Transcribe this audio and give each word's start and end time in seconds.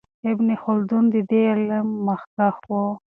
ابن 0.31 0.47
خلدون 0.63 1.03
د 1.13 1.15
دې 1.29 1.41
علم 1.53 1.87
مخکښ 2.07 2.57
و. 2.69 2.73